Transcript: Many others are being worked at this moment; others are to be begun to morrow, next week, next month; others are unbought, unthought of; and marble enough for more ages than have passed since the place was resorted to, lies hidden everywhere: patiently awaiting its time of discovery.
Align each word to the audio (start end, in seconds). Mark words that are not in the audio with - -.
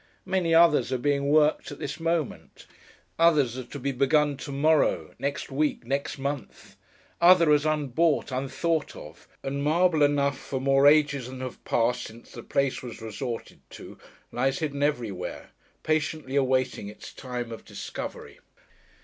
Many 0.25 0.55
others 0.55 0.91
are 0.91 0.97
being 0.97 1.27
worked 1.29 1.71
at 1.71 1.77
this 1.77 1.99
moment; 1.99 2.65
others 3.19 3.55
are 3.55 3.65
to 3.65 3.77
be 3.77 3.91
begun 3.91 4.35
to 4.37 4.51
morrow, 4.51 5.13
next 5.19 5.51
week, 5.51 5.85
next 5.85 6.17
month; 6.17 6.75
others 7.21 7.67
are 7.67 7.75
unbought, 7.75 8.31
unthought 8.31 8.95
of; 8.95 9.27
and 9.43 9.61
marble 9.61 10.01
enough 10.01 10.39
for 10.39 10.59
more 10.59 10.87
ages 10.87 11.27
than 11.27 11.41
have 11.41 11.63
passed 11.65 12.01
since 12.05 12.31
the 12.31 12.41
place 12.41 12.81
was 12.81 12.99
resorted 12.99 13.59
to, 13.69 13.99
lies 14.31 14.57
hidden 14.57 14.81
everywhere: 14.81 15.51
patiently 15.83 16.35
awaiting 16.35 16.87
its 16.87 17.13
time 17.13 17.51
of 17.51 17.63
discovery. 17.63 18.39